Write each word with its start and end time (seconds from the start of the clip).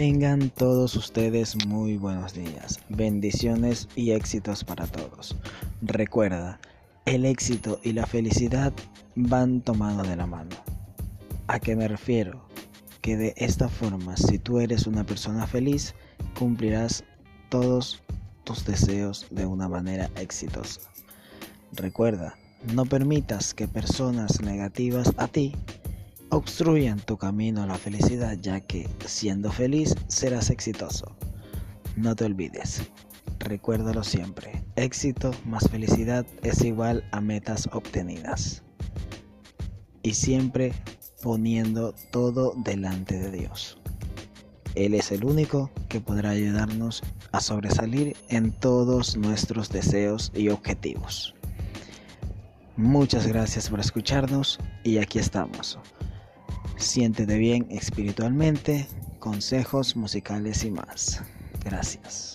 Tengan 0.00 0.48
todos 0.48 0.96
ustedes 0.96 1.66
muy 1.66 1.98
buenos 1.98 2.32
días, 2.32 2.80
bendiciones 2.88 3.86
y 3.94 4.12
éxitos 4.12 4.64
para 4.64 4.86
todos. 4.86 5.36
Recuerda, 5.82 6.58
el 7.04 7.26
éxito 7.26 7.78
y 7.82 7.92
la 7.92 8.06
felicidad 8.06 8.72
van 9.14 9.60
tomando 9.60 10.02
de 10.02 10.16
la 10.16 10.24
mano. 10.24 10.56
¿A 11.48 11.60
qué 11.60 11.76
me 11.76 11.86
refiero? 11.86 12.48
Que 13.02 13.18
de 13.18 13.34
esta 13.36 13.68
forma, 13.68 14.16
si 14.16 14.38
tú 14.38 14.58
eres 14.58 14.86
una 14.86 15.04
persona 15.04 15.46
feliz, 15.46 15.94
cumplirás 16.38 17.04
todos 17.50 18.02
tus 18.44 18.64
deseos 18.64 19.26
de 19.30 19.44
una 19.44 19.68
manera 19.68 20.08
exitosa. 20.16 20.80
Recuerda, 21.72 22.36
no 22.72 22.86
permitas 22.86 23.52
que 23.52 23.68
personas 23.68 24.40
negativas 24.40 25.12
a 25.18 25.28
ti 25.28 25.54
obstruyan 26.30 27.00
tu 27.00 27.16
camino 27.16 27.62
a 27.62 27.66
la 27.66 27.76
felicidad, 27.76 28.36
ya 28.40 28.60
que 28.60 28.88
siendo 29.04 29.52
feliz 29.52 29.94
serás 30.08 30.50
exitoso. 30.50 31.16
No 31.96 32.14
te 32.14 32.24
olvides, 32.24 32.82
recuérdalo 33.38 34.04
siempre, 34.04 34.64
éxito 34.76 35.32
más 35.44 35.68
felicidad 35.68 36.24
es 36.42 36.64
igual 36.64 37.04
a 37.12 37.20
metas 37.20 37.68
obtenidas. 37.72 38.62
Y 40.02 40.14
siempre 40.14 40.72
poniendo 41.22 41.94
todo 42.10 42.54
delante 42.56 43.18
de 43.18 43.30
Dios. 43.30 43.76
Él 44.74 44.94
es 44.94 45.10
el 45.10 45.24
único 45.24 45.70
que 45.88 46.00
podrá 46.00 46.30
ayudarnos 46.30 47.02
a 47.32 47.40
sobresalir 47.40 48.16
en 48.28 48.52
todos 48.52 49.16
nuestros 49.16 49.68
deseos 49.68 50.32
y 50.34 50.48
objetivos. 50.48 51.34
Muchas 52.76 53.26
gracias 53.26 53.68
por 53.68 53.80
escucharnos 53.80 54.58
y 54.84 54.98
aquí 54.98 55.18
estamos. 55.18 55.78
Siéntete 56.80 57.36
bien 57.36 57.66
espiritualmente, 57.70 58.86
consejos 59.18 59.96
musicales 59.96 60.64
y 60.64 60.70
más. 60.70 61.22
Gracias. 61.62 62.29